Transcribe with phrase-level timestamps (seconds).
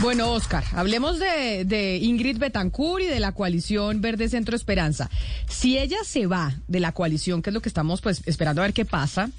[0.00, 5.10] Bueno, Oscar, hablemos de, de, Ingrid Betancourt y de la coalición Verde Centro Esperanza.
[5.48, 8.66] Si ella se va de la coalición, que es lo que estamos pues esperando a
[8.66, 9.30] ver qué pasa,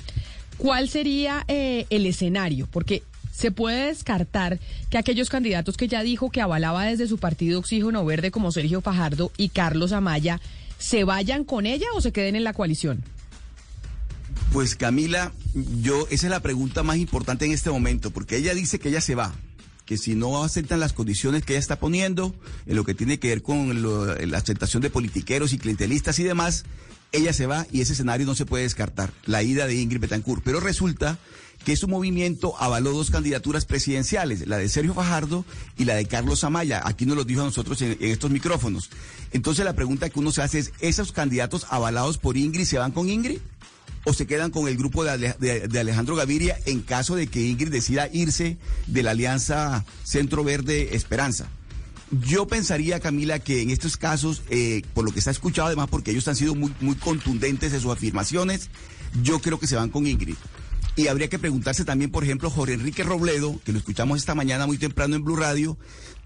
[0.59, 2.67] ¿Cuál sería eh, el escenario?
[2.69, 3.01] Porque
[3.31, 8.03] se puede descartar que aquellos candidatos que ya dijo que avalaba desde su partido Oxígeno
[8.03, 10.41] Verde, como Sergio Fajardo y Carlos Amaya,
[10.77, 13.01] se vayan con ella o se queden en la coalición.
[14.51, 15.31] Pues Camila,
[15.81, 18.99] yo esa es la pregunta más importante en este momento, porque ella dice que ella
[18.99, 19.33] se va,
[19.89, 22.35] que si no aceptan las condiciones que ella está poniendo,
[22.67, 26.63] en lo que tiene que ver con la aceptación de politiqueros y clientelistas y demás,
[27.11, 30.43] ella se va y ese escenario no se puede descartar, la ida de Ingrid Betancourt.
[30.43, 31.17] Pero resulta
[31.65, 35.43] que su movimiento avaló dos candidaturas presidenciales, la de Sergio Fajardo
[35.75, 36.83] y la de Carlos Amaya.
[36.85, 38.91] Aquí nos lo dijo a nosotros en, estos micrófonos.
[39.31, 42.91] Entonces la pregunta que uno se hace es, ¿esos candidatos avalados por Ingrid se van
[42.91, 43.39] con Ingrid?
[44.05, 48.09] ¿O se quedan con el grupo de, Alejandro Gaviria en caso de que Ingrid decida
[48.11, 51.47] irse de la Alianza Centro Verde Esperanza?
[52.27, 55.89] Yo pensaría, Camila, que en estos casos, eh, por lo que se ha escuchado, además
[55.91, 58.69] porque ellos han sido muy, muy contundentes en sus afirmaciones,
[59.21, 60.35] yo creo que se van con Ingrid.
[60.95, 64.65] Y habría que preguntarse también, por ejemplo, Jorge Enrique Robledo, que lo escuchamos esta mañana
[64.65, 65.77] muy temprano en Blue Radio,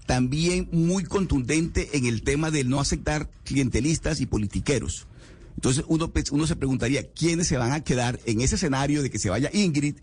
[0.06, 5.06] también muy contundente en el tema de no aceptar clientelistas y politiqueros.
[5.56, 9.30] Entonces uno, se preguntaría, ¿quiénes se van a quedar en ese escenario de que se
[9.30, 9.96] vaya Ingrid?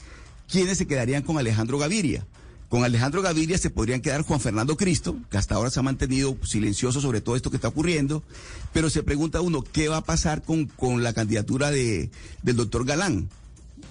[0.48, 2.26] ¿Quiénes se quedarían con Alejandro Gaviria?
[2.70, 6.38] Con Alejandro Gaviria se podrían quedar Juan Fernando Cristo, que hasta ahora se ha mantenido
[6.44, 8.24] silencioso sobre todo esto que está ocurriendo,
[8.72, 12.12] pero se pregunta uno, ¿qué va a pasar con, con la candidatura de,
[12.44, 13.30] del doctor Galán?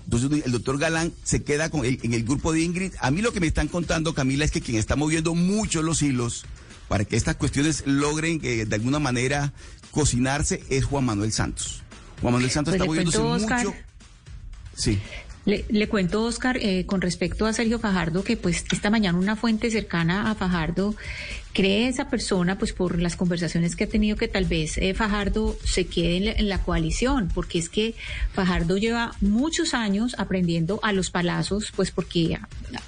[0.04, 2.93] Entonces el doctor Galán se queda con en el grupo de Ingrid.
[3.00, 6.03] A mí lo que me están contando, Camila, es que quien está moviendo mucho los
[6.03, 6.47] hilos
[6.88, 9.53] para que estas cuestiones logren que de alguna manera
[9.90, 11.82] cocinarse es Juan Manuel Santos.
[12.20, 13.74] Juan Manuel Santos pues está moviéndose mucho.
[14.74, 14.98] Sí.
[15.46, 19.70] Le, cuento, Oscar, eh, con respecto a Sergio Fajardo, que pues esta mañana una fuente
[19.70, 20.94] cercana a Fajardo
[21.53, 25.56] cree esa persona, pues por las conversaciones que ha tenido, que tal vez eh, Fajardo
[25.65, 27.94] se quede en la, coalición, porque es que
[28.33, 32.38] Fajardo lleva muchos años aprendiendo a los palazos, pues porque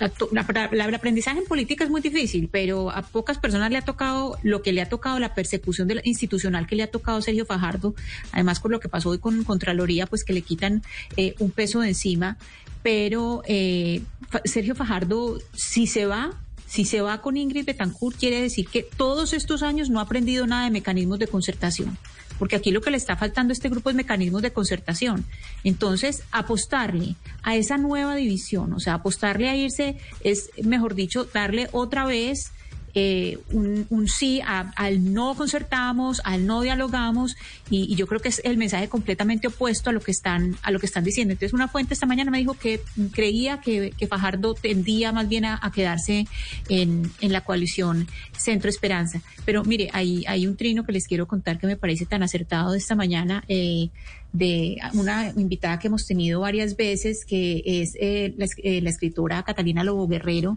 [0.01, 4.63] el aprendizaje en política es muy difícil, pero a pocas personas le ha tocado lo
[4.63, 7.95] que le ha tocado, la persecución institucional que le ha tocado Sergio Fajardo,
[8.33, 10.83] además con lo que pasó hoy con Contraloría, pues que le quitan
[11.17, 12.37] eh, un peso de encima,
[12.83, 14.03] pero eh,
[14.45, 16.33] Sergio Fajardo, si se va,
[16.73, 20.47] si se va con Ingrid Betancourt, quiere decir que todos estos años no ha aprendido
[20.47, 21.99] nada de mecanismos de concertación,
[22.39, 25.27] porque aquí lo que le está faltando a este grupo es mecanismos de concertación.
[25.65, 31.69] Entonces, apostarle a esa nueva división, o sea, apostarle a irse es, mejor dicho, darle
[31.73, 32.53] otra vez
[32.95, 37.37] eh, un, sí al no concertamos, al no dialogamos
[37.71, 40.79] y, yo creo que es el mensaje completamente opuesto a lo que están a lo
[40.79, 41.33] que están diciendo.
[41.33, 42.81] Entonces una fuente esta mañana me dijo que
[43.13, 46.27] creía que, Fajardo tendía más bien a, quedarse
[46.69, 49.23] en, en, la coalición Centro Esperanza.
[49.47, 52.75] Pero mire, hay, hay un trino que les quiero contar que me parece tan acertado
[52.75, 53.43] esta mañana.
[53.49, 53.89] Eh,
[54.33, 59.85] de una invitada que hemos tenido varias veces, que es eh, la, la escritora Catalina
[59.85, 60.57] Lobo Guerrero,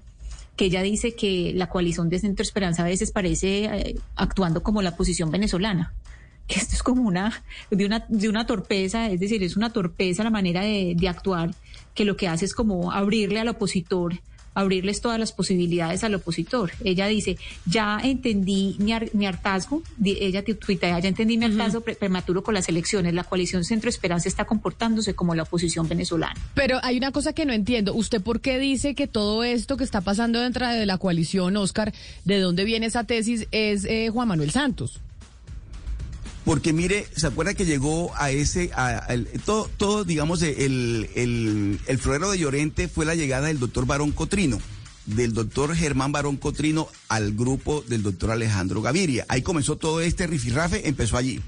[0.56, 4.82] que ella dice que la coalición de Centro Esperanza a veces parece eh, actuando como
[4.82, 5.94] la posición venezolana.
[6.48, 10.24] Que esto es como una de una de una torpeza, es decir, es una torpeza
[10.24, 11.56] la manera de, de actuar
[11.96, 14.20] que lo que hace es como abrirle al opositor
[14.56, 16.72] abrirles todas las posibilidades al opositor.
[16.84, 22.68] Ella dice, ya entendí mi, hartazgo, ella tuitea, ya entendí mi hartazgo prematuro con las
[22.70, 26.40] elecciones, la coalición Centro Esperanza está comportándose como la oposición venezolana.
[26.56, 29.84] Pero hay una cosa que no entiendo, ¿usted por qué dice que todo esto que
[29.84, 31.94] está pasando dentro de la coalición, Oscar,
[32.24, 35.02] de dónde viene esa tesis, es eh, Juan Manuel Santos?
[36.46, 39.08] Porque mire, ¿se acuerda que llegó a ese, a,
[39.46, 44.12] todo, todo, digamos, el, el, el florero de Llorente fue la llegada del doctor Barón
[44.12, 44.60] Cotrino.
[45.06, 49.26] del doctor Germán Barón Cotrino al grupo del doctor Alejandro Gaviria.
[49.28, 51.42] Ahí comenzó todo este rifirrafe, empezó allí.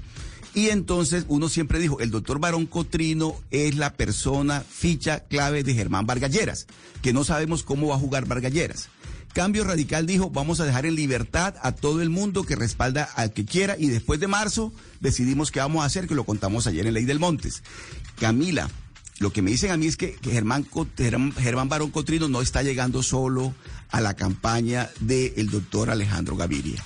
[0.54, 5.74] Y entonces uno siempre dijo, el doctor Barón Cotrino es la persona ficha clave de
[5.74, 6.66] Germán Vargalleras,
[7.02, 8.88] que no sabemos cómo va a jugar Vargalleras.
[9.38, 13.32] Cambio Radical dijo, vamos a dejar en libertad a todo el mundo que respalda al
[13.32, 16.88] que quiera y después de marzo decidimos qué vamos a hacer, que lo contamos ayer
[16.88, 17.62] en Ley del Montes.
[18.18, 18.68] Camila,
[19.20, 23.04] lo que me dicen a mí es que, Germán, Germán, Barón Cotrino no está llegando
[23.04, 23.54] solo
[23.90, 26.84] a la campaña del doctor Alejandro Gaviria.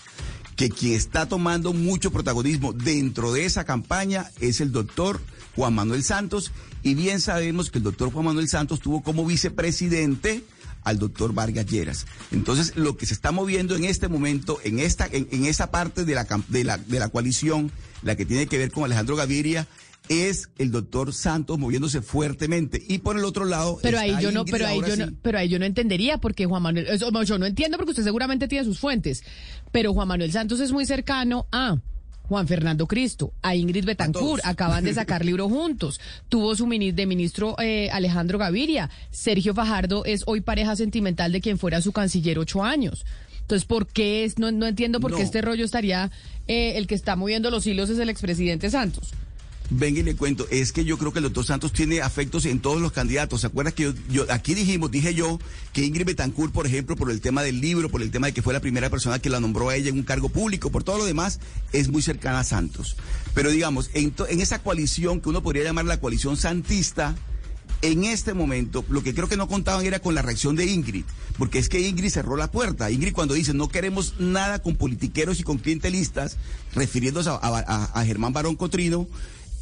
[0.55, 5.23] Que quien está tomando mucho protagonismo dentro de esa campaña es el doctor
[5.57, 6.53] Juan Manuel Santos.
[6.83, 10.45] Y bien sabemos que el doctor Juan Manuel Santos tuvo como vicepresidente
[10.85, 12.07] al doctor Vargas Lleras.
[12.31, 16.15] Entonces, lo que se está moviendo en este momento, en esta, en, esa parte de
[16.15, 17.71] la, de la, de la coalición,
[18.03, 19.67] la que tiene que ver con Alejandro Gaviria,
[20.09, 24.45] es el doctor Santos moviéndose fuertemente y por el otro lado pero ahí yo no
[24.45, 27.77] pero ahí yo no pero ahí yo no entendería porque Juan Manuel yo no entiendo
[27.77, 29.23] porque usted seguramente tiene sus fuentes
[29.71, 31.79] pero Juan Manuel Santos es muy cercano a
[32.33, 36.01] Juan Fernando Cristo, a Ingrid Betancourt, acaban de sacar libro juntos.
[36.31, 38.89] Tuvo su de ministro eh, Alejandro Gaviria.
[39.11, 43.05] Sergio Fajardo es hoy pareja sentimental de quien fuera su canciller ocho años.
[43.43, 44.39] Entonces, ¿por qué es?
[44.39, 46.11] No, no entiendo por qué este rollo estaría.
[46.49, 49.13] Eh, el que está moviendo los hilos es el expresidente Santos.
[49.75, 52.61] Venga y le cuento, es que yo creo que el doctor Santos tiene afectos en
[52.61, 53.41] todos los candidatos.
[53.41, 55.39] ¿Se acuerda que yo, aquí dijimos, dije yo,
[55.73, 58.43] que Ingrid Betancourt, por ejemplo, por el tema del libro, por el tema de que
[58.43, 60.99] fue la primera persona que la nombró a ella en un cargo público, por todo
[60.99, 61.41] lo demás,
[61.73, 62.97] es muy cercana a Santos.
[63.33, 67.15] Pero digamos, en, en esa coalición que uno podría llamar la coalición santista,
[67.81, 71.05] en este momento, lo que creo que no contaban era con la reacción de Ingrid,
[71.39, 72.91] porque es que Ingrid cerró la puerta.
[72.91, 76.37] Ingrid cuando dice no queremos nada con politiqueros y con clientelistas,
[76.75, 79.09] refiriéndose a Germán Barón Cotrino,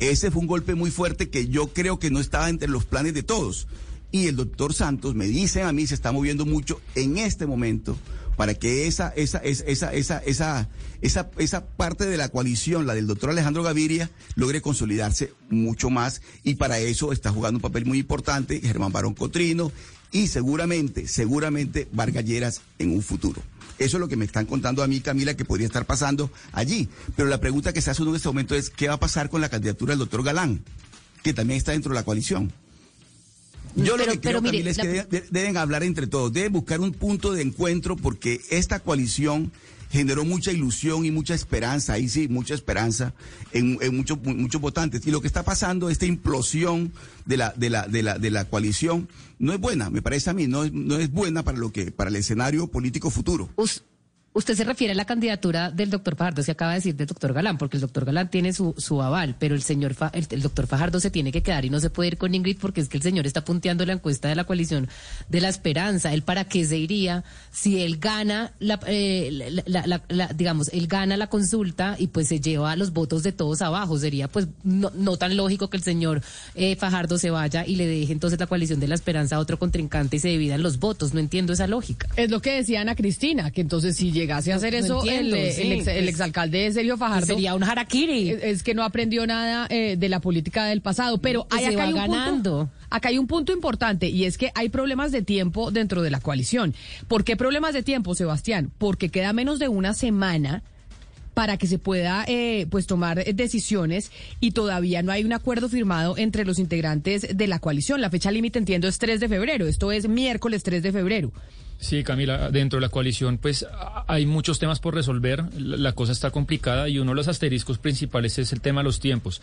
[0.01, 3.15] ese fue un golpe muy fuerte que yo creo que no estaba entre los planes
[3.15, 3.69] de todos.
[4.11, 7.97] Y el doctor Santos me dice a mí, se está moviendo mucho en este momento
[8.41, 10.69] para que esa, esa, esa, esa, esa,
[11.03, 16.23] esa, parte de la coalición, la del doctor Alejandro Gaviria, logre consolidarse mucho más.
[16.43, 19.71] Y para eso está jugando un papel muy importante Germán Barón Cotrino
[20.11, 23.43] y seguramente, seguramente Vargalleras en un futuro.
[23.81, 26.91] Eso es lo que me están contando a mí, Camila, que podría estar pasando allí.
[27.17, 29.31] Pero la pregunta que se hace uno en este momento es, ¿qué va a pasar
[29.31, 30.63] con la candidatura del doctor Galán,
[31.23, 32.53] que también está dentro de la coalición?
[33.77, 37.33] Yo lo que creo, Camila, es que deben hablar entre todos, deben buscar un punto
[37.33, 39.53] de encuentro porque esta coalición
[39.91, 43.13] generó mucha ilusión y mucha esperanza, ahí sí, mucha esperanza
[43.53, 45.07] en, muchos, muchos votantes.
[45.07, 46.93] Y lo que está pasando, esta implosión
[47.27, 49.09] de la, de la, de la, de la coalición,
[49.39, 51.91] no es buena, me parece a mí, no es, no es buena para lo que,
[51.91, 53.51] para el escenario político futuro.
[54.33, 57.33] Usted se refiere a la candidatura del doctor Fajardo, se acaba de decir del doctor
[57.33, 61.01] Galán, porque el doctor Galán tiene su, su aval, pero el señor el, doctor Fajardo
[61.01, 63.03] se tiene que quedar y no se puede ir con Ingrid porque es que el
[63.03, 64.89] señor está punteando la encuesta de la coalición
[65.29, 66.15] de la esperanza.
[66.15, 69.63] ¿Él para qué se iría si él gana la, eh,
[70.37, 73.99] digamos, él gana la consulta y pues se lleva los votos de todos abajo?
[73.99, 76.23] Sería pues no, no tan lógico que el señor
[76.55, 79.59] eh, Fajardo se vaya y le deje entonces la coalición de la esperanza a otro
[79.59, 81.15] contrincante y se dividan los votos.
[81.15, 82.07] No entiendo esa lógica.
[82.15, 85.85] Es lo que decía Ana Cristina, que entonces si llegase a hacer eso el, ex,
[85.85, 87.27] pues, exalcalde Sergio Fajardo.
[87.27, 88.31] Sería un harakiri.
[88.31, 91.19] Es, que no aprendió nada eh, de la política del pasado.
[91.19, 92.59] Pero hay, acá, hay un ganando.
[92.59, 96.11] Punto, acá hay un punto importante y es que hay problemas de tiempo dentro de
[96.11, 96.75] la coalición.
[97.09, 98.71] ¿Por qué problemas de tiempo, Sebastián?
[98.79, 100.63] Porque queda menos de una semana
[101.35, 104.11] para que se pueda eh, pues tomar decisiones
[104.41, 108.01] y todavía no hay un acuerdo firmado entre los integrantes de la coalición.
[108.01, 111.33] La fecha límite entiendo es 3 de febrero, esto es miércoles 3 de febrero.
[111.81, 113.67] Sí, Camila, dentro de la coalición pues
[114.07, 118.39] hay muchos temas por resolver, la cosa está complicada y uno de los asteriscos principales
[118.39, 119.41] es el tema de los tiempos.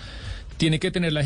[0.57, 1.23] Tiene que tener la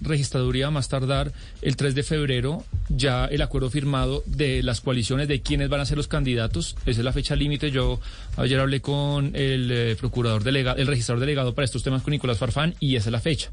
[0.00, 5.40] registraduría más tardar el 3 de febrero ya el acuerdo firmado de las coaliciones de
[5.40, 7.72] quiénes van a ser los candidatos, esa es la fecha límite.
[7.72, 8.00] Yo
[8.36, 12.38] ayer hablé con el eh, procurador delegado, el registrador delegado para estos temas con Nicolás
[12.38, 13.50] Farfán y esa es la fecha.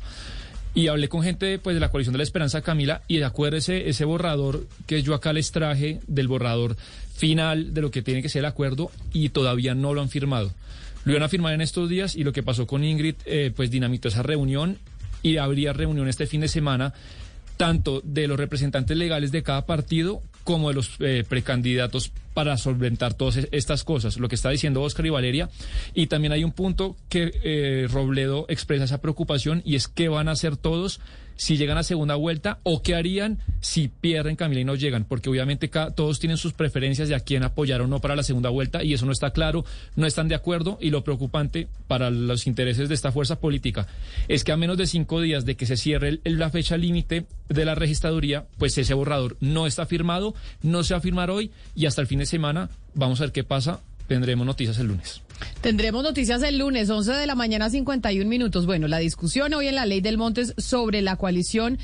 [0.73, 4.05] Y hablé con gente pues, de la coalición de la esperanza, Camila, y acuérdese ese
[4.05, 6.77] borrador que yo acá les traje del borrador
[7.13, 10.51] final de lo que tiene que ser el acuerdo y todavía no lo han firmado.
[11.03, 13.69] Lo iban a firmar en estos días y lo que pasó con Ingrid, eh, pues
[13.69, 14.77] dinamitó esa reunión
[15.23, 16.93] y habría reunión este fin de semana
[17.57, 23.13] tanto de los representantes legales de cada partido como de los eh, precandidatos para solventar
[23.13, 25.49] todas estas cosas, lo que está diciendo Oscar y Valeria.
[25.93, 30.27] Y también hay un punto que eh, Robledo expresa esa preocupación y es qué van
[30.27, 30.99] a hacer todos
[31.41, 35.27] si llegan a segunda vuelta o qué harían si pierden Camila y no llegan, porque
[35.27, 38.83] obviamente todos tienen sus preferencias de a quién apoyar o no para la segunda vuelta
[38.83, 42.89] y eso no está claro, no están de acuerdo y lo preocupante para los intereses
[42.89, 43.87] de esta fuerza política
[44.27, 47.65] es que a menos de cinco días de que se cierre la fecha límite de
[47.65, 51.87] la registraduría, pues ese borrador no está firmado, no se va a firmar hoy y
[51.87, 53.79] hasta el fin de semana vamos a ver qué pasa.
[54.07, 55.21] Tendremos noticias el lunes.
[55.61, 58.65] Tendremos noticias el lunes, 11 de la mañana, 51 minutos.
[58.65, 61.79] Bueno, la discusión hoy en la ley del Montes sobre la coalición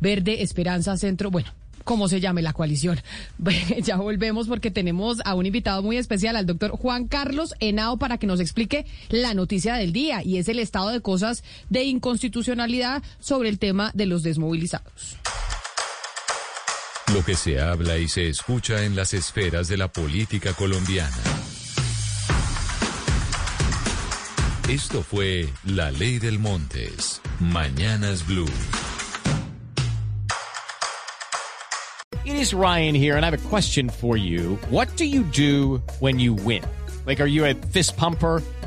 [0.00, 1.30] Verde Esperanza Centro.
[1.30, 1.52] Bueno,
[1.88, 3.00] cómo se llame la coalición.
[3.82, 8.18] ya volvemos porque tenemos a un invitado muy especial, al doctor Juan Carlos Henao, para
[8.18, 13.02] que nos explique la noticia del día y es el estado de cosas de inconstitucionalidad
[13.20, 15.16] sobre el tema de los desmovilizados.
[17.14, 21.16] Lo que se habla y se escucha en las esferas de la política colombiana.
[24.68, 27.22] Esto fue La Ley del Montes.
[27.40, 28.46] Mañanas Blue.
[32.26, 34.58] It is Ryan here, and I have a question for you.
[34.68, 36.62] What do you do when you win?
[37.06, 38.42] Like, are you a fist pumper?